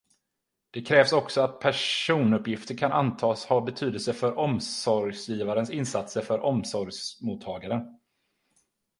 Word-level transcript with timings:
Det 0.71 0.81
krävs 0.81 1.11
också 1.13 1.41
att 1.41 1.59
personuppgifterna 1.59 2.77
kan 2.79 2.91
antas 2.91 3.45
ha 3.45 3.61
betydelse 3.61 4.13
för 4.13 4.37
omsorgsgivarens 4.37 5.69
insatser 5.69 6.21
för 6.21 6.39
omsorgsmottagaren. 6.39 7.87